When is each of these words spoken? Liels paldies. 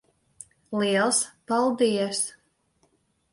Liels 0.81 1.19
paldies. 1.51 2.23